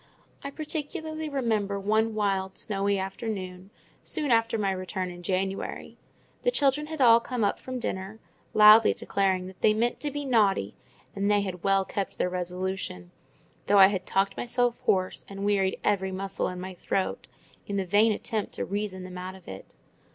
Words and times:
I 0.43 0.49
particularly 0.49 1.29
remember 1.29 1.79
one 1.79 2.15
wild, 2.15 2.57
snowy 2.57 2.97
afternoon, 2.97 3.69
soon 4.03 4.31
after 4.31 4.57
my 4.57 4.71
return 4.71 5.11
in 5.11 5.21
January: 5.21 5.95
the 6.41 6.49
children 6.49 6.87
had 6.87 7.01
all 7.01 7.19
come 7.19 7.43
up 7.43 7.59
from 7.59 7.77
dinner, 7.77 8.17
loudly 8.55 8.95
declaring 8.95 9.45
that 9.45 9.61
they 9.61 9.75
meant 9.75 9.99
"to 9.99 10.09
be 10.09 10.25
naughty;" 10.25 10.73
and 11.15 11.29
they 11.29 11.41
had 11.41 11.63
well 11.63 11.85
kept 11.85 12.17
their 12.17 12.31
resolution, 12.31 13.11
though 13.67 13.77
I 13.77 13.89
had 13.89 14.07
talked 14.07 14.35
myself 14.37 14.79
hoarse, 14.85 15.23
and 15.29 15.45
wearied 15.45 15.79
every 15.83 16.11
muscle 16.11 16.47
in 16.47 16.59
my 16.59 16.73
throat, 16.73 17.27
in 17.67 17.75
the 17.75 17.85
vain 17.85 18.11
attempt 18.11 18.53
to 18.53 18.65
reason 18.65 19.03
them 19.03 19.19
out 19.19 19.35
of 19.35 19.47
it. 19.47 19.75